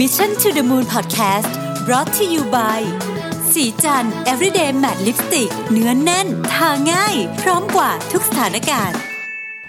[0.00, 1.52] Mission to the Moon Podcast
[1.86, 2.80] brought to you by
[3.52, 8.98] สีจัน everyday matte lipstick เนื้อนแน่น ทาง่าย พร้อมกว่าทุกสถานการณ์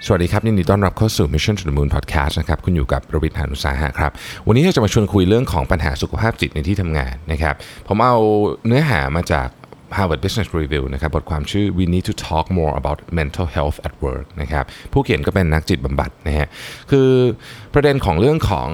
[0.05, 4.11] สวัสดีครับยินดีต้อนรับเข้าสู่ Mission to the Moon Podcast นะครับคุณอยู่กับประวิทยานุสาหะครับ
[4.47, 7.55] วันนี้เราจะมาชวนคุยเรื่องของปัญหาสุขภาพจิตในที่ทำงานนะครับ
[7.87, 8.17] ผมเอา
[8.67, 9.47] เนื้อหามาจาก
[9.97, 16.47] Harvard Business Review นะครับบทความชื่อ We need to talk more about mental health at work นะครับผู้เขียนก็เป็นนักจิตบำบัดนะฮะ
[16.91, 17.09] คือ
[17.73, 18.69] ประเด็นของเรื่องของ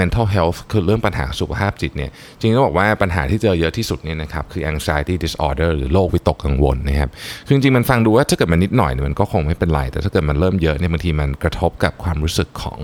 [0.00, 7.10] mental health คือเรื่องปัญหาสุขภาพจิตเนี่ยจริงๆต้องบอกว่าปัญหาที่เจอเยอะที่สุดเนี่ยนะครับคือ anxiety disorder หรือโรควิตกกังวลนะครับ
[7.46, 12.78] คือจริงๆมันฟังดูว่าถ้าเกิดมันนิดหน่อยเนี่ยมันก็คงไม่เป็นไร แต่ถ้าเกิดมันเริ่มเยอะเนี่ยบางทีมันกระทบกับความรู้สึกของ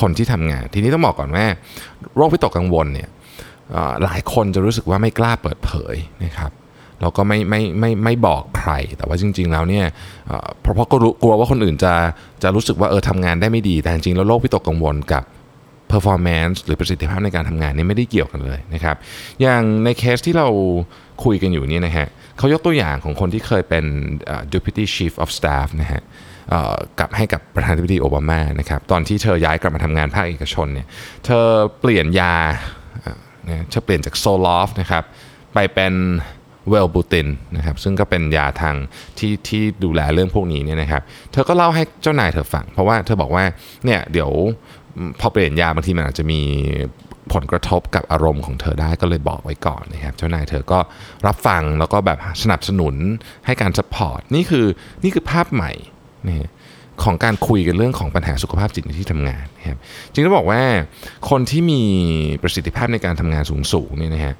[0.00, 1.46] คนที่ทำงาน ทีนี้ต้องบอกก่อนว่า
[2.16, 3.08] โรควิตกกังวลเนี่ย
[4.04, 6.52] หลายคนจะรู้สึกว่าไม่กล้าเปิดเผยนะครับ
[7.00, 9.86] เราก็ไม่ไม่ไม่ไม่บอกใคร แต่ว่าจริง ๆ แล้วเนี่ย
[10.28, 11.92] เอ่อเพราะเพราะก็รู้กลัวว่าคนอื่นจะ
[12.42, 15.24] จะรู้สึกว่าเออทำงานได้ไม่ดี แต่จริงๆแล้วโรควิตกกังวลกับ
[15.92, 18.96] performance หรือประสิทธิภาพในการทำงานนี่ไม่ได้เกี่ยวกันเลยนะครับ
[19.40, 20.48] อย่างในเคสที่เรา
[21.24, 22.06] คุยกันอยู่นี่นะฮะ
[22.38, 23.84] เขายกตัวอย่างของคนที่เคยเป็น
[24.54, 26.02] deputy chief of staff นะฮะ
[26.98, 30.86] กับให้กับประธานาธิบดีโอบามานะครับตอนที่เธอย้ายกลับมาทำงานภาคเอกชนเนี่ย
[31.24, 31.44] เธอ
[31.80, 32.34] เปลี่ยนยา
[33.00, 35.04] เอ่อนะเธอเปลี่ยนจาก Zoloft นะครับ
[35.54, 35.94] ไปเป็น
[36.68, 38.76] เวลบูตินนะครับซึ่งก็เป็นยาทาง
[39.18, 41.02] ที่ที่ดูแลเรื่องพวกนี้เนี่ยนะครับ
[41.32, 43.44] เธอก็เล่าให้เจ้านายเธอฟัง เพราะว่าเธอบอกว่า
[43.84, 44.30] เนี่ยเดี๋ยว
[45.20, 46.40] พอเปลี่ยนยาบางทีมันอาจจะมี
[47.32, 50.78] ผลกระทบกับอารมณ์ของเธอได้ก็เลยบอกไว้ก่อนนะครับ เจ้านายเธอก็
[51.26, 52.94] รับฟังแล้วก็แบบสนับสนุน
[53.46, 54.66] ให้การสปอร์ตนี่คือ
[55.02, 55.72] นี่คือภาพใหม่
[56.26, 56.48] นะ
[57.02, 59.78] ของการคุยกันเรื่องของปัญหาสุขภาพจิตในที่ทำงานนะครับ
[60.12, 60.62] จริงๆต้องบอกว่า
[61.30, 61.82] คนที่มี
[62.42, 64.34] ประสิทธิภาพในการทำงานสูงๆเนี่ยนะฮะ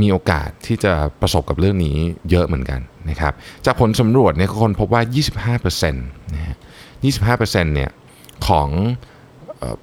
[0.00, 1.96] มีโอกาสที่จะประสบกับเรื่องนี้
[2.30, 2.80] เยอะเหมือนกัน
[3.10, 3.32] นะครับ
[3.66, 5.02] จากผลสำรวจเนี่ยคนพบว่า
[5.58, 6.56] 25%นะฮะ
[7.16, 7.90] 25%เนี่ย
[8.48, 8.68] ของ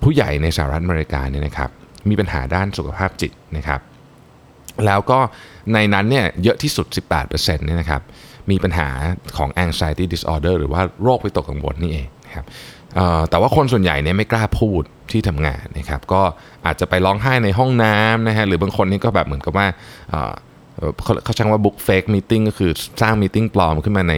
[0.01, 1.69] ผู้ใหญ่ในสหรัฐอเมริกาเนี่ยนะครับ
[2.09, 3.81] มีปัญหาด้านสุขภาพจิตนะครับ
[4.85, 5.19] แล้วก็
[5.73, 8.01] ในนั้นเนี่ยเยอะที่สุด 18%เนี่ยนะครับ
[8.51, 8.89] มีปัญหา
[9.37, 12.45] ของ anxiety disorder หรือว่าโรควิตกกังวลนี่เองนะครับ
[13.29, 16.21] แต่ว่าคนส่วนใหญ่เนี่ยไม่กล้าพูดที่ทำงานนะครับ ก็
[16.65, 19.67] อาจจะไปร้องไห้ในห้องน้ำนะฮะหรือบางคนนี่ก็แบบเหมือนกับว่า
[21.03, 22.71] เขาเขาใช้ว่า book fake meeting ก็คือ
[23.01, 24.15] สร้าง meeting ปลอมขึ้นมาใน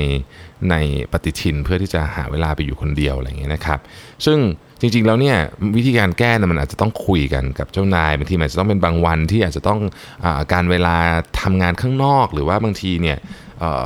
[0.72, 0.76] ใน
[1.12, 3.80] ปฏิทินเพื่อที่จะหาเวลาไปอยู่คนเดียวอะไรอย่างเงี้ยนะครับ
[4.26, 4.40] ซึ่ง
[4.82, 5.38] จริง ๆ แล้วเนี่ย
[5.78, 9.80] วิธีการแก้นี่ยมันอาจจะต้องคุยกันกับเจ้านายบางทีมันอาจจะต้องเป็นบางวันที่อาจจะต้อง
[10.26, 10.96] อการเวลา
[11.42, 13.18] ทำงานข้างนอก หรือว่าบางทีเนี่ย
[13.64, 13.86] ออ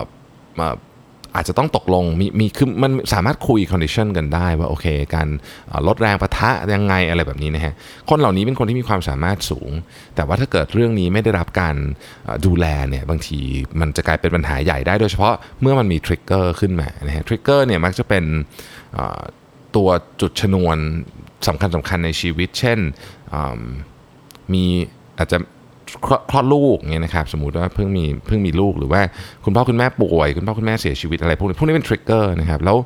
[1.35, 4.85] อาจจะต้องตกลงมีมีคือมันสามารถคุย condition กันได้ว่าโอเค
[5.15, 5.27] การ
[5.87, 7.73] ลดแรงปะทะยังไงอะไรแบบนี้นะฮะ
[8.09, 9.71] คนเหล่านี้เป็นคนที่มีความสามารถสูง
[10.15, 11.75] แต่ว่าถ้าเกิดเรื่องนี้ไม่ได้รับการ
[12.45, 13.39] ดูแลเนี่ยบางที
[13.79, 18.23] มันจะกลายเป็นปัญหาใหญ่ได้โดยเฉพาะเมื่อมันมี trigger ขึ้นมานะฮะ trigger เนี่ยมักจะเป็น
[19.75, 19.89] ตัว
[20.21, 20.77] จุดชนวน
[21.47, 22.79] สำคัญสำคัญในชีวิต เช่น
[24.53, 24.63] มี
[25.19, 25.37] อาจจะ
[26.05, 29.01] คลอคลอดลูกเงี้ยนะครับสมมุติว่าเพิ่งมีเพิ่งมีลูกหรือว่า
[29.45, 32.77] คุณพ่อคุณแม่ป่วย คุณพ่อคุณแม่เสียชีวิตอะไรพวกนี้พวกนี้เป็นทริกเกอร์นะครับแล้ว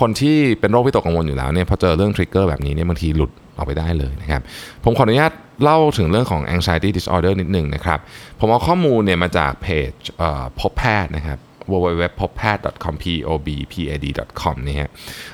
[0.00, 4.42] คนที่เป็นโรควิตกกังวลอยู่แล้วเนี่ยพอเจอเรื่องทริกเกอร์แบบนี้เนี่ยบางทีหลุดออกไปได้เลยนะครับ
[4.84, 5.32] ผมขออนุญาต
[5.62, 7.98] เล่าถึงเรื่องของ anxiety disorder นิดหนึ่งนะครับ
[8.40, 11.38] ผมเอาข้อมูลเนี่ยมาจากเพจเอ่อพบแพทย์นะครับ
[11.70, 14.06] www.popad.com p o b p a d
[14.40, 14.90] com นี่ฮะ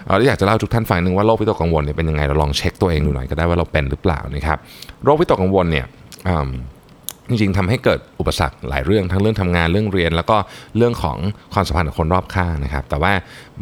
[0.07, 4.59] เอ่อยากจะเล่าทุกท่านฟังหนึ่งว่าโรควิตกกังวลเนี่ยเป็นยังไงเราลองเช็คตัวเองดูหน่อยก็ได้ว่าเราเป็นหรือเปล่านะครับ
[5.05, 5.87] โรควิตกกังวลเนี่ย
[7.29, 10.37] จริงๆทำให้เกิดอุปสรรคหลายเรื่องทั้งเรื่องทำงานเรื่องเรียน แล้วก็
[10.77, 11.19] เรื่องของ
[11.55, 13.13] ความสัมพันธ์กับคนรอบข้างนะครับ แต่ว่า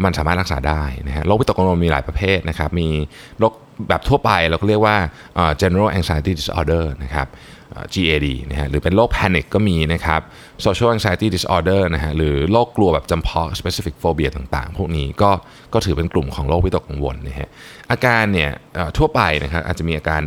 [0.04, 2.88] มันสามารถรักษาได้นะฮะโรควิตกกังวลมีหลายประเภทนะครับ มี
[3.38, 3.52] โรค
[3.88, 4.96] แบบทั่วไปเราก็เรียกว่า
[5.60, 7.26] general anxiety disorder นะครับ
[7.94, 10.20] GAD นะฮะหรือเป็นโรค panic ก็มีนะครับ
[10.64, 15.30] social anxiety disorder นะฮะหรือโรคกลัวแบบจำเพาะ specific phobia ต่างๆ พวกนี้ก็
[15.74, 17.48] ก็ถือเป็นกลุ่มของโรควิตกกังวลนะฮะ
[17.90, 18.50] อาการเนี่ย
[18.96, 20.22] ทั่วไปนะครับอาจจะมีอาการ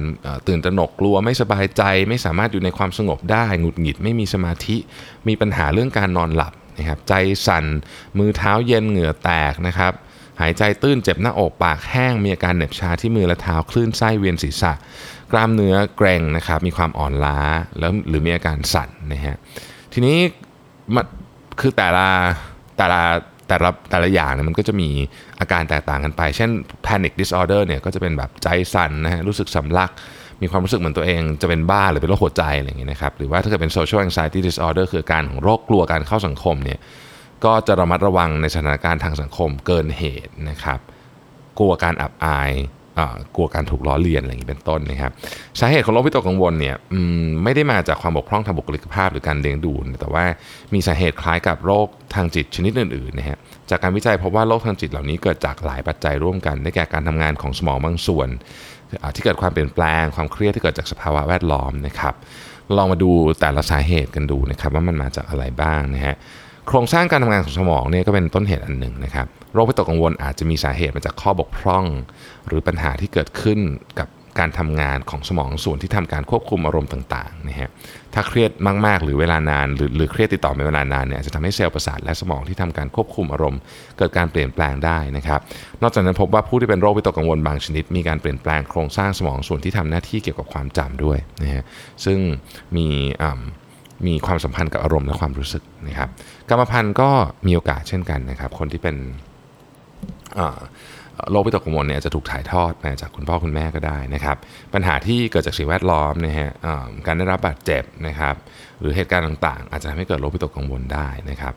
[0.48, 4.78] ตื่นตระหนกกลัวไม่สบายใจ ไม่สามารถอยู่ในความสงบได้หงุดหงิดไม่มีสมาธิ
[5.28, 7.14] มีปัญหาเรื่องการนอนหลับนะครับใจ
[7.48, 7.66] สั่น
[8.18, 9.94] มือเท้าเย็นเหงื่อแตกนะครับ
[10.42, 14.74] หายใจตื้นเจ็บหน้าอกปากแห้งมีอาการเหน็บชาที่มือและเท้าคลื่นไส้เวียนศีรษะ
[15.32, 17.40] กล้ามเนื้อเกร็งนะครับมีความอ่อนล้า
[17.80, 19.36] แล้วหรือมีอาการสั่นนะฮะ
[19.94, 20.18] ทีนี้
[20.96, 21.06] มัน
[21.60, 22.08] คือแต่ละ
[22.78, 23.02] แต่ละ
[23.48, 24.90] แต่ละแต่ละอย่างเนี่ยมันก็จะมี
[25.40, 26.50] อาการแตกต่างกันไป เช่น
[26.86, 29.92] panic disorder เนี่ยก็จะเป็นแบบใจสั่นนะฮะรู้สึกสำลัก
[30.42, 36.80] มีความรู้สึกเหมือนตัวเองจะเป็นบ้าหรือเป็นโรคหัวใจอะไรอย่างเงี้ยนะครับหรือว่าถ้าเกิดเป็น social anxiety disorder คือการของโรคกลัวการเข้าสังคมเนี่ย
[37.46, 40.80] ก็จะระมัดระวังในสถานการณ์ทางสังคมเกินเหตุนะครับ
[41.60, 42.52] กลัวการอับอาย
[43.36, 45.12] กลัวการถูกล้อเลียนอะไรอย่างนี้เป็นต้นนะครับ
[45.60, 46.76] สาเหตุของโรควิตกกังวลเนี่ย
[47.44, 50.26] ไม่ได้มาจากความบกพร่องทางบุคลิกภาพหรือการเลี้ยงดู แต่ว่า
[50.74, 53.38] มีสาเหตุคล้ายกับโรคทางจิตชนิดอื่นๆนะฮะ
[53.70, 58.30] จากการวิจัยพบว่าโรคทางจิตเหล่านี้เกิดจากหลายปัจจัยร่วมกันได้แก่การทำงานของสมองบางส่วน
[59.16, 62.14] ที่เกิดความเปลี่ยนแปลง ความเครียดที่เกิดจากสภาวะแวดล้อมนะครับ
[62.78, 63.12] ลองมาดู
[63.42, 66.16] แต่ละสาเหตุกันดูนะครับว่ามันมาจากอะไรบ้างนะฮะ
[66.72, 71.86] โครงสร้างการทำงานของสมองเนี่ยก็เป็นต้นเหตุอันหนึ่งนะครับ โรควิตกกังวลอาจจะมีสาเหตุมาจากข้อบกพร่อง
[72.48, 73.60] หรือปัญหาที่เกิดขึ้น
[74.00, 74.08] กับ
[74.40, 77.70] การทำงานของสมองส่วนที่ทำการควบคุมอารมณ์ต่างๆนะฮะ
[78.14, 78.52] ถ้าเครียด
[78.86, 83.60] มากๆ หรือเวลานาน หรือหรือเครียดติดต่อเป็นเวลานานเนี่ยจะทำให้เซลล์ประสาทและสมองที่ทำการควบคุมอารมณ์
[83.98, 85.40] เกิดการเปลี่ยนแปลงได้นะครับ
[85.82, 91.64] นอกจากนั้นพบว่าผู้ที่เป็นโรควิตกกังวลบางชนิด มีการเปลี่ยนแปลงโครงสร้างสมองส่วนที่ทำหน้าที่เกี่ยวกับความจำด้วยนะฮะ
[92.06, 92.20] ซึ่ง
[92.78, 92.88] มี
[94.08, 96.10] มีความสัมพันธ์กับอารมณ์และความรู้สึกนะครับ
[96.50, 97.10] กรรมพันธุ์ก็
[97.48, 98.96] มีโอกาสเช่นกันนะครับ คนที่เป็น
[101.32, 104.38] โรควิษตกกังวลเนี่ยจะถูกถ่ายทอดมาจากคุณพ่อคุณแม่ก็ได้นะครับ
[104.74, 106.50] ปัญหาที่เกิดจากสิ่งแวดล้อมนะฮะ
[107.06, 108.36] การได้รับบาดเจ็บนะครับ
[108.80, 111.56] หรือเหตุการณ์ต่างๆ อาจจะทำให้เกิดโรควิตกกังวลได้นะครับ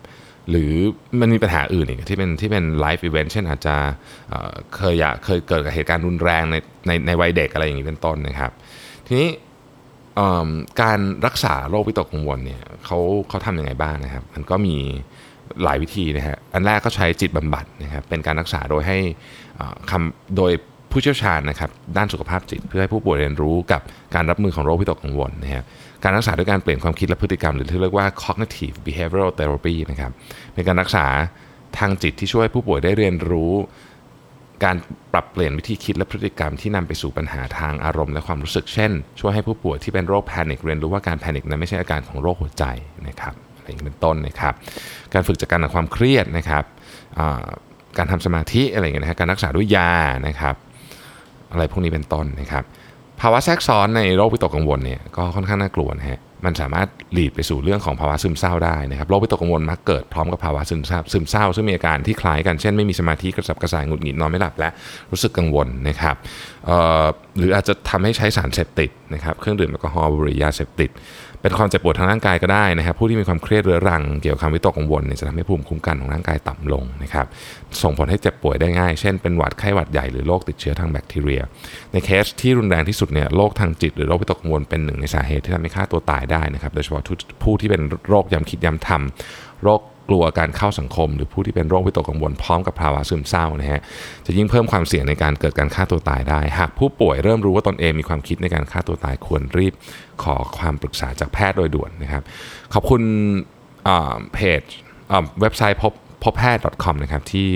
[0.50, 0.72] หรือ
[1.20, 3.76] มันมีปัญหาอื่นอีกที่เป็นที่เป็น life event เช่นอาจจะ
[4.76, 6.56] เคยอยากเคยเกิดกับเหตุการณ์รุนแรงใน
[6.86, 8.50] ในในวัยเด็กอะไรอย่างนี้เป็นต้นนะครับ
[9.06, 9.28] ทีนี้
[10.82, 12.98] การรักษาโรควิตกกังวลเนี่ยเขา
[13.28, 14.76] เขาทำยังไงบ้างนะครับ มันก็มี
[15.64, 18.98] หลายวิธีนะฮะอันแรกก็ใช้จิตบำบัดนะครับเป็นการรักษาโดยให้
[19.90, 20.52] คำโดย
[20.90, 23.80] ผู้เชี่ยวชาญนะครับด้านสุขภาพจิตเพื่อให้ผู้ป่วยเรียนรู้กับ
[24.14, 25.64] การรับมือของโรควิตกกังวลนะฮะ
[26.04, 30.12] การรักษาด้วยการเปลี่ยนความคิดและพฤติกรรม หรือที่เรียกว่า cognitive behavioral therapy นะครับ
[30.54, 31.06] เป็นการรักษา
[31.78, 33.52] ทางจิตที่ช่วยผู้ป่วยได้เรียนรู้
[34.64, 34.76] การ
[35.12, 42.64] ปรับเปลี่ยนวิธีคิดและพฤติกรรมที่นำไปสู่ปัญหาทางอารมณ์และความรู้สึก เช่น ช่วยให้ผู้ป่วยที่เป็นโรคแพนิคเรียนรู้ว่าการแพนิคนั้นไม่ใช่อาการของโรคหัวใจ
[43.08, 44.54] นะครับอะไรอย่างเป็นต้นนะครับ
[45.14, 46.64] การฝึกจากการความเครียดนะครับ
[47.98, 49.92] การทำสมาธิอะไรอย่างเงี้ยนะการรักษาด้วยยา
[50.26, 50.54] นะครับ
[51.52, 52.64] อะไรพวกนี้เป็นต้นนะครับ
[53.20, 64.70] ภาวะแทรกซ้อนในโรควิตกกังวลเนี่ยก็ค่อนข้างน่ากลัวนะฮะ มันสามารถหลีดไปสู่เรื่องของภาวะซึมเศร้าได้นะครับโรควิตกกังวลมักเกิดพร้อมกับภาวะซึมเศร้าซึมเศร้าซึ่งมีอาการที่คล้ายกันเช่นไม่มีสมาธิกระสับกระส่ายหงุดหงิดนอนไม่หลับและ
[65.12, 66.16] รู้สึกกังวลนะครับ
[67.38, 70.90] หรืออาจจะทำให้ใช้สารเสพติดนะครับเครื่องดื่มแอลกอฮอล์บุหรี่ยาเสพติด
[71.42, 77.26] เป็นความเจ็บปวดทางร่างกายก็ได้นะครับ ผู้ที่มีความเครียดเรื้อรังเกี่ยวกับความวิตกกังวลเนี่ยจะทำให้ภูมิคุ้มกันของร่างกายต่ำลงนะครับ
[77.82, 81.42] ส่งผลให้เจ็บป่วยได้ง่าย เช่นเป็นหวัดไข้หวัดใหญ่หรือโรคติดเชื้อทางแบคทีเรีย
[81.92, 87.02] ในเคสที่รุนแรงที่สุดเนี่ยโรคทางจิตหรือโรควิตกกังวลเป็นหนึ่งในสาเหตุที่ทำให้ฆ่าตัวตายได้นะครับโดยเฉพาะ
[87.42, 93.80] ผู้ที่เป็นโรคย้ำคิดย้ำทำโรค กลัวการเข้าสังคม หรือผู้ที่เป็นโรควิตกกังวลพร้อมกับภาวะซึมเศร้านะฮะ
[94.26, 99.74] จะยิ่งเพิ่มความเสี่ยงในการเกิดการฆ่าตัวตายได้ หากผู้ป่วยเริ่มรู้ว่าตนเองมีความคิดในการฆ่าตัวตายควรรีบ
[100.22, 102.22] ขอความปรึกษาจากแพทย์โดยด่วนนะครับ
[102.74, 103.02] ขอบคุณ
[104.34, 104.62] เพจ
[105.40, 105.92] เว็บไซต์พบ
[106.24, 107.48] พบแพทย์ .com นะครับที่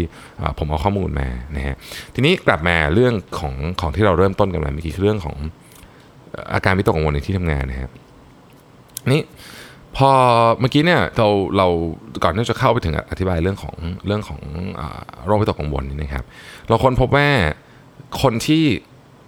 [0.58, 1.74] ผมเอาข้อมูลมานะฮะ
[2.14, 5.36] ทีนี้กลับมาเรื่องของของที่เราเริ่มต้นกันมาเมื่อกี้คือเรื่องของ
[6.54, 7.90] อาการวิตกกังวลในที่ทำงานนะครับ
[9.12, 9.22] นี่
[9.96, 10.10] พอ
[10.60, 11.66] เมื่อกี้เนี่ยเราเรา
[12.24, 13.76] ก่อนที่จะเข้าไปถึงอธิบายเรื่องของ
[14.06, 14.40] เรื่องของ
[15.24, 16.24] โรควิตกกังวลนี่นะครับ
[16.68, 17.28] เราคนพบว่า
[18.22, 18.62] คนที่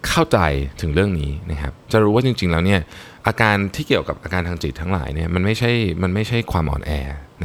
[0.09, 0.39] เข้าใจ
[0.81, 2.79] ถึงเรื่องนี้นะครับ จะรู้ว่าจริง ๆ แล้วเนี่ย
[3.27, 5.71] อาการที่เกี่ยวกับอาการทางจิตทั้งหลายเนี่ยมันไม่ใช่
[6.03, 6.91] มันไม่ใช่ความอ่อนแอ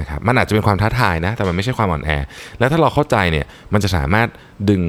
[0.00, 2.10] นะครับมันอาจจะเป็นความท้าทายนะแต่มันไม่ใช่ความอ่อนแอ
[2.58, 4.28] แล้วถ้าเราเข้าใจเนี่ยมันจะสามารถ
[4.70, 4.82] ดึง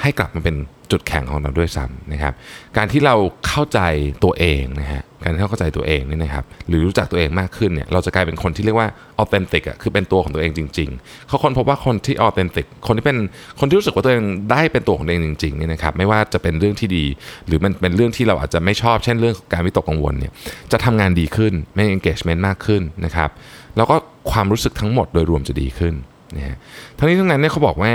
[0.00, 0.56] ให้กลับมาเป็น
[0.90, 2.34] จุดแข็งของเราด้วยซ้ำนะครับ
[2.76, 3.14] การที่เรา
[3.46, 3.80] เข้าใจ
[4.24, 8.88] ตัวเองนะฮะการที่เราเข้าใจตัวเองนี่นะครับ หรือรู้จักตัวเองมากขึ้นเนี่ยเราจะกลายเป็นคนที่เรียกว่า
[9.18, 13.18] ออเทนติกอะคือเป็นตัวของตัวเองจริง ๆ เขาค้นพบว่าคนที่ออเทนติกคนที่เป็น
[13.60, 17.04] คนที่รู้สึกว่าตัวเองได้เป็นตัวของตัวเองจริงๆนี่นะครับไม่ว่าจะเป็นเรื่องที่ดี
[17.46, 20.32] หรือมันเป็นเรื่องที่เราอาจจะไม่ชอบ เช่นเรื่องการวิตกกังวลเนี่ย
[20.72, 23.30] จะทำงานดีขึ้นไม่ engagement มากขึ้นนะครับ
[23.76, 23.96] แล้วก็
[24.30, 25.94] ความรู้สึกทั้งหมดโดยรวมจะดีขึ้น
[26.36, 26.56] นะฮะ
[26.98, 27.92] ทั้งนี้ทั้งนั้นเนี่ยเขาบอกว่า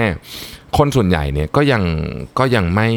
[0.77, 1.83] คนส่วนใหญ่เนี่ยก็ยัง
[2.39, 2.89] ก็ยังไม่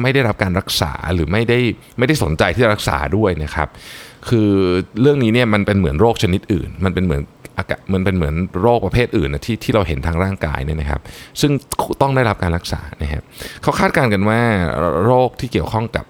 [0.00, 1.58] ไม่ได้รับการรักษาหรือไม่ได้
[1.98, 3.68] ไม่ได้สนใจที่จะรักษาด้วยนะครับ
[4.28, 4.50] คือ
[5.00, 7.22] เรื่องนี้เนี่ยมันเป็นเหมือนโรคชนิดอื่น มันเป็นเหมือน
[7.58, 11.00] อากาศมันเป็นเหมือนโรคประเภทอื่นนะที่ที่เราเห็นทางร่างกายเนี่ยนะครับ
[11.40, 11.52] ซึ่ง
[12.02, 13.22] ต้องได้รับการรักษานะครับ
[13.62, 14.40] เขาคาดการณ์กันว่า
[15.04, 16.04] โรคที่เกี่ยวข้องกับ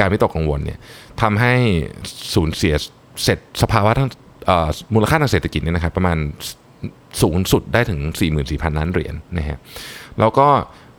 [0.00, 0.78] การวิตกกังวลเนี่ย
[1.22, 1.54] ทำให้
[2.34, 2.74] สูญเสีย
[3.22, 4.08] เสร็จสภาวะทั้ง
[4.94, 6.16] มูลค่าทางเศรษฐกิจเนี่ยนะครับประมาณ
[7.22, 8.00] สูงสุดได้ถึง
[8.38, 9.58] 44,000 ล้านเหรียญนะฮะ
[10.20, 10.46] แล้วก็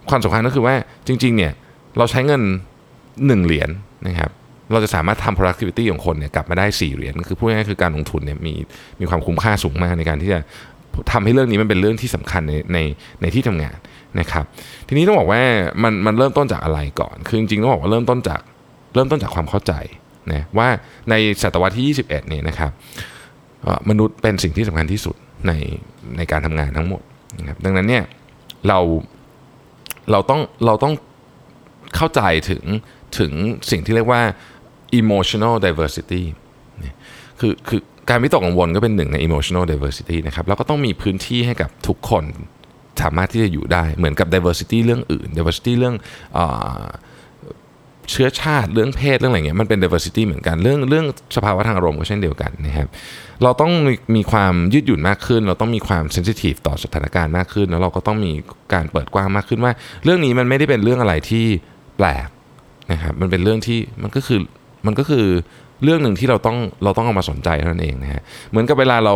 [0.10, 0.76] ความสำคัญก็คือว่า
[1.08, 1.54] จริงๆเนี่ย
[1.98, 2.42] เราใช้เงิน
[2.96, 3.70] 1 เหรียญ
[4.08, 4.32] นะครับ
[4.72, 8.54] เราจะสามารถทำ productivity ของคนเนี่ยกลับมาได้ 4 เหรียญคือพูดง่ายๆคือการลงทุนเนี่ยมี
[9.00, 10.40] มีความคุ้มค่าสูงมากในการที่จะ
[11.12, 12.78] ทำให้เรื่องนี้มันเป็นเรื่องที่สำคัญในใน
[13.22, 13.78] ในที่ทำงาน
[14.20, 14.46] นะครับ
[14.88, 15.42] ทีนี้ต้องบอกว่า
[15.84, 18.42] มันมันเริ่มต้นจากอะไรก่อน คือจริงๆต้องบอกว่าเริ่มต้นจาก
[18.96, 19.74] เริ่มต้นจากความเข้าใจ
[20.32, 20.68] นะว่า
[21.10, 22.72] ในศตวรรษที่ 21เนี่ยนะครับ
[23.90, 25.16] มนุษย์เป็นสิ่งที่สำคัญที่สุด
[25.48, 25.52] ใน
[26.18, 27.02] ในการทำงานทั้งหมด
[27.40, 28.04] นะครับดังนั้นเนี่ย
[28.68, 28.80] เรา
[30.12, 30.94] เราต้องเราต้อง
[31.96, 32.64] เข้าใจถึง
[33.20, 33.32] ถึง
[33.72, 34.22] สิ่งที่เรียกว่า
[35.02, 36.24] emotional diversity
[37.40, 42.24] คือคือการวิตกกังวลก็เป็นหนึ่งใน emotional diversity นะครับแล้วก็ต้องมีพื้นที่ให้กับทุกคน
[43.02, 45.96] สามารถที่จะอยู่ได้เหมือนกับ diversity เรื่องอื่น diversity เรื่อง
[46.38, 46.40] อ
[48.12, 52.88] เชื้อชาติเรื่องเพศเรื่องอะไรเงี้ยมันเป็น diversity เหมือนกันเรื่องเรื่องสภาวะทางอารมณ์ก็เช่นเดียวกันนะครับ
[53.44, 53.72] เราต้อง
[54.16, 58.32] มีความยืดหยุ่นมากขึ้น เราต้องมีความ sensitive ต่อสถานการณ์มากขึ้น แล้วเราก็ต้องมี
[58.74, 59.74] การเปิดกว้างมากขึ้นว่า
[60.04, 61.46] เรื่องนี้มันไม่ได้เป็นเรื่องอะไรที่
[61.98, 62.28] แปลก
[62.92, 64.40] นะครับมันเป็นเรื่องที่มันก็คือ
[64.86, 65.26] มันก็คือ
[65.84, 69.16] เรื่องหนึ่งที่เราต้องเราต้องเอามาสนใจเท่านั้นเองนะฮะเหมือนกับเวลาเรา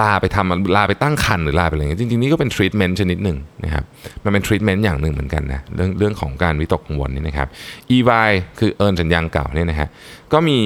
[0.00, 3.84] ลาไปทำลาไปตั้งคันหรือลาไปอะไรเงี้ยจริงๆนี่ก็เป็นทรีทเมนต์ชนิดหนึ่งนะครับ
[4.24, 7.48] มันเป็นทรีทเมนต์อย่างหนึ่งเหมือนกันนะเรื่องเรื่องของการวิตกกังวลนี่นะครับ
[7.96, 9.88] EY คือเอิร์นสัญญางเก่าเนี่ยนะฮะ
[10.32, 10.58] ก็มี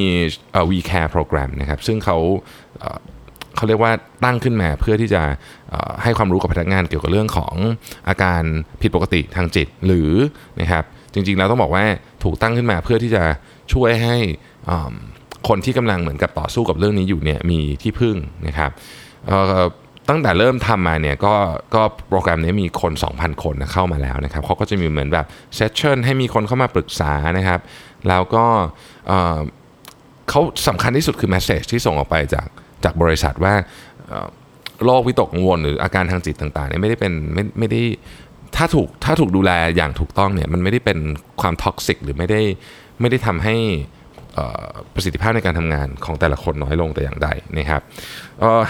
[0.71, 2.17] We Care Program นะครับซึ่งเขา
[3.57, 3.93] เขาเรียกว่า
[4.25, 5.23] ตั้งขึ้นมาเพื่อที่จะ
[6.03, 7.55] ให้ความรู้กับพนักงานเกี่ยวกับเรื่องของ
[8.09, 8.43] อาการ
[8.83, 10.11] ผิดปกติทางจิตหรือ
[10.61, 10.85] นะครับ
[11.15, 11.85] จริงๆแล้วต้องบอกว่า
[12.23, 13.23] ถูกตั้งขึ้นมาเพื่อที่จะ
[13.73, 14.17] ช่วยให้
[15.49, 18.71] คนที่กำลังเหมือนกับต่อสู้กับเรื่องนี้อยู่เนี่ยมีที่พึ่งนะครับ
[20.09, 21.35] ตั้งแต่เริ่มทำมาเนี่ยก็
[21.75, 27.61] ก็โปรแกรมนี้มีคน 2,000 คนเข้ามาแล้วนะครับเขาก็จะมีเหมือนแบบเซสชั่นให้มีคนเข้ามาปรึกษานะครับ
[28.09, 28.45] แล้วก็
[30.31, 32.47] เขาสำคัญที่สุดคือ message ที่ส่งออกไปจาก
[32.85, 33.55] จากบริษัทว่า
[34.85, 37.83] โรควิตกกังวลหรืออาการทางจิตต่างๆเนี่ยไม่ได้เป็นไม่ไม่ได้
[38.57, 40.99] ถ้าถูกถ้าถูกดูแลอย่างถูกต้องเนี่ยมันไม่ได้เป็น
[41.41, 42.41] ความ toxic หรือไม่ได้
[43.01, 43.57] ไม่ได้ทำให้
[44.95, 47.83] ประสิทธิภาพในการทำงานของแต่ละคนน้อยลงแต่อย่างใดนะครับ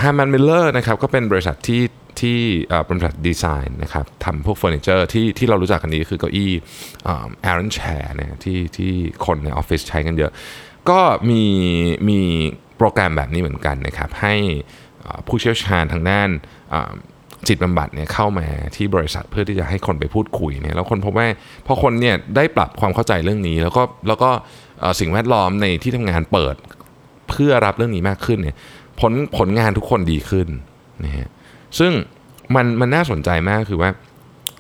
[0.01, 1.83] Herman Miller นะครับก็เป็นบริษัทที่
[2.21, 2.39] ที่
[2.87, 6.51] เป็นบริษัทดีไซน์นะครับทำพวกเฟอร์นิเจอร์ที่ที่เรารู้จักกันนี้คือเก้าอี้
[7.43, 8.93] แอรอนแชร์นะที่ที่
[9.27, 10.33] คนในออฟฟิศใช้กันเยอะ
[10.91, 11.43] ก็มี
[12.09, 12.21] มี
[12.79, 14.35] โปรแกรมแบบนี้เหมือนกันนะครับให้
[15.27, 16.29] ผู้เชี่ยวชาญทางด้าน
[17.49, 21.27] จิตบำบัดเนี่ยเข้ามาที่บริษัทเพื่อที่จะให้คนไปพูดคุยเนี่ยแล้วคนพบว่า
[21.67, 24.31] พอคนเนี่ยได้ปรับความเข้าใจเรื่องนี้แล้วก็แล้วก็
[25.01, 26.55] สิ่งแวดล้อมในที่ทำงานเปิด
[27.29, 28.57] เพื่อรับเรื่องนี้มากขึ้นเนี่ย
[29.01, 30.49] ผลผลงานทุกคนดีขึ้น
[31.05, 31.29] นะฮะ
[31.79, 31.93] ซึ่ง
[32.55, 33.91] มันมันน่าสนใจมากคือว่า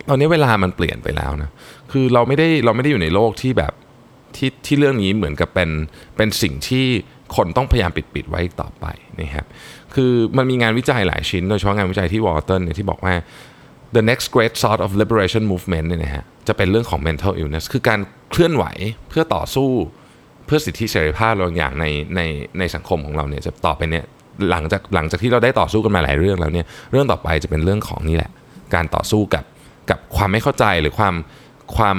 [0.09, 1.51] ตอนนี้เวลามันเปลี่ยนไปแล้วนะ
[1.93, 3.73] คือเราไม่ได้เราไม่ได้อยู่ในโลกที่แบบ
[4.37, 5.71] ที่ที่เรื่องนี้เหมือนกับเป็น
[6.17, 6.87] เป็นสิ่งที่
[7.37, 8.87] คนต้องพยายามปิดปิดไว้ต่อไป
[9.21, 9.47] นะครับ
[9.95, 13.15] คือมันมีงานวิจัยหลายชิ้น โดยเฉพาะงานวิจัยที่วอร์ตันเนี่ยที่บอกว่า
[13.97, 18.65] the next great sort of liberation movement เนี่ยนะฮะจะเป็นเรื่องของ mental illness คือการเคลื่อนไหว
[19.09, 19.71] เพื่อต่อสู้
[20.47, 21.87] เพื่อสิทธิเสรีภาพบางอย่างใน
[22.17, 22.21] ใน
[22.59, 24.05] ในสังคมของเราเนี่ยจะต่อไปเนี่ย
[24.51, 28.31] หลังจากหลังจากที่เราได้ต่อสู้กันมาหลายเรื่องแล้วเนี่ยเรื่องต่อไปจะเป็นเรื่องของนี่แหละ
[28.75, 29.45] การต่อสู้กับ
[29.91, 31.15] กับความไม่เข้าใจหรือความ
[31.77, 31.99] ความ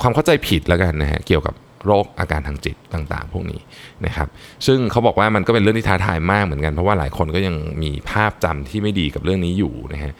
[0.00, 1.54] ความเข้าใจผิดแล้วกันนะฮะเกี่ยวกับ
[1.86, 3.60] โรคอาการทางจิตต่างๆ พวกนี้
[4.06, 4.28] นะครับ
[4.66, 10.12] ซึ่งเขาบอกว่ามันก็เป็นเรื่องที่ท้าทายมากเหมือนกัน เพราะว่าหลายคนก็ยังมีภาพจำที่ไม่ดีกับเรื่องนี้อยู่นะฮะ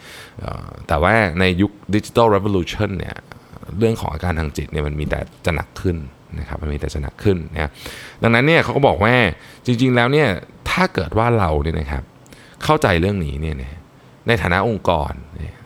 [0.88, 3.16] แต่ว่าในยุค digital revolution เนี่ย
[3.78, 5.96] เรื่องของอาการทางจิตเนี่ยมันมีแต่จะหนักขึ้น
[6.38, 7.70] นะครับมันมีแต่จะหนักขึ้นนะ
[8.22, 9.14] ดังนั้นเนี่ยเขาก็บอกว่า
[9.66, 10.28] จริง ๆ แล้วเนี่ย
[10.70, 12.02] ถ้าเกิดว่าเราเนี่ยนะครับ
[12.64, 13.56] เข้าใจเรื่องนี้เนี่ย
[14.28, 15.12] ในฐานะองค์กร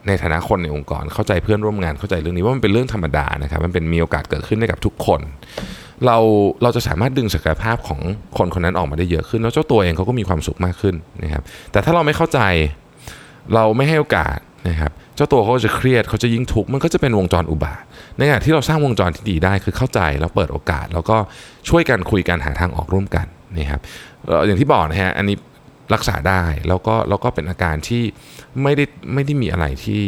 [0.07, 5.21] ในฐานะคนในองค์กรเข้าใจเพื่อนร่วมงานเข้าใจเรื่องนี้ว่ามันเป็นเรื่องธรรมดานะครับมันเป็นมีโอกาสเกิดขึ้นได้กับทุกคน
[6.07, 6.17] เรา
[6.63, 8.01] เราจะสามารถดึงศักยภาพของ
[8.39, 11.43] คนคนนั้นออกมาได้เยอะขึ้น แล้วเจ้าตัวเองเขาก็มีความสุขมากขึ้นนะครับ
[11.73, 12.41] แต่ถ้าเราไม่เข้าใจ
[13.55, 17.83] เราไม่ให้โอกาสนะครับ เจ้าตัวเขาจะเครียดเขาจะยิ่งทุกข์มันก็จะเป็นวงจรอุบาท
[18.17, 21.17] ในขณะที่เราสร้างวงจรที่ดีได้คือเข้าใจแล้วเปิดโอกาส แล้วก็
[21.69, 23.27] ช่วยกันคุยกันหาทางออกร่วมกัน
[23.59, 23.81] นะครับ
[24.47, 25.37] อย่างที่บอกนะฮะอันนี้
[25.95, 28.03] รักษาได้แล้วก็แล้วก็เป็นอาการที่
[28.63, 30.05] ไม่ได้ไม่ได้มีอะไรที่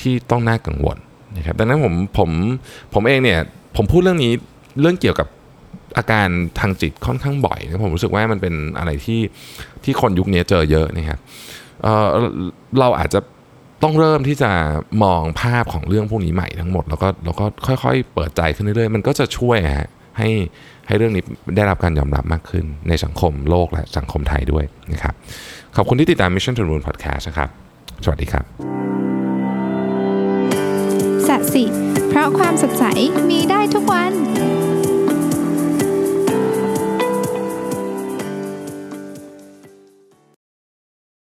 [0.00, 0.96] ที่ต้องน่ากังวล
[1.36, 2.30] นะครับดังนั้นผมผม
[2.94, 3.40] ผมเองเนี่ย
[3.76, 4.32] ผมพูดเรื่องนี้
[4.80, 5.28] เรื่องเกี่ยวกับ
[5.98, 6.28] อาการ
[6.60, 9.20] ทางจิตค่อนข้างบ่อยนะผมรู้สึกว่ามันเป็นอะไรที่
[9.84, 11.18] ที่คนยุคนี้เจอเยอะนะครับ
[11.82, 13.20] เเราอาจจะ
[13.82, 14.50] ต้องเริ่มที่จะ
[15.04, 19.88] มองภาพของเรื่องพวกนี้ใหม่ทั้งหมด แล้วก็แล้วก็ค่อย ๆ เปิดใจขึ้นเรื่อยๆมันก็จะช่วยฮะ
[20.18, 20.28] ให้
[20.86, 21.22] ให้เรื่องนี้
[21.56, 25.14] ได้รับการยอมรับมากขึ้นในสังคมโลกและสังคมไทยด้วยนะครับ
[25.76, 27.48] ขอบคุณที่ติดตาม Mission to the Moon Podcast นะครับ
[28.04, 28.44] สวัสดีครับ
[31.28, 31.64] สัสิ
[32.08, 32.84] เพราะความสดใส
[33.30, 34.12] มีได้ทุกวัน